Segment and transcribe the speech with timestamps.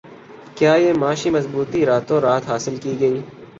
[0.55, 3.21] کیا یہ معاشی مضبوطی راتوں رات حاصل کی گئی